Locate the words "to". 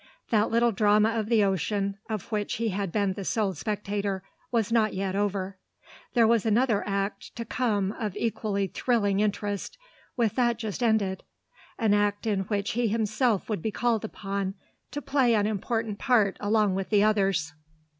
7.35-7.45, 14.89-15.03